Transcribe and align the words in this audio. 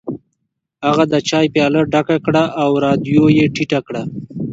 هغه 0.85 1.03
د 1.11 1.13
چای 1.29 1.45
پیاله 1.53 1.81
ډکه 1.93 2.17
کړه 2.25 2.43
او 2.61 2.69
رادیو 2.85 3.23
یې 3.37 3.45
ټیټه 3.55 3.79
کړه 3.87 4.03